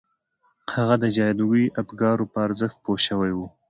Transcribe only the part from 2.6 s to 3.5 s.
پوه شوی و